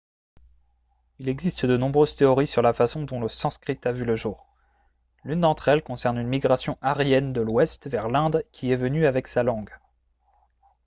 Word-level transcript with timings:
il 1.19 1.29
existe 1.29 1.67
de 1.67 1.77
nombreuses 1.77 2.15
théories 2.15 2.47
sur 2.47 2.63
la 2.63 2.73
façon 2.73 3.03
dont 3.03 3.19
le 3.19 3.27
sanskrit 3.27 3.77
a 3.83 3.91
vu 3.91 4.03
le 4.03 4.15
jour 4.15 4.47
l'une 5.23 5.41
d'entre 5.41 5.67
elles 5.67 5.83
concerne 5.83 6.17
une 6.17 6.27
migration 6.27 6.75
aryenne 6.81 7.33
de 7.33 7.41
l'ouest 7.41 7.87
vers 7.87 8.07
l'inde 8.07 8.43
qui 8.51 8.71
est 8.71 8.75
venue 8.77 9.05
avec 9.05 9.27
sa 9.27 9.43
langue 9.43 9.69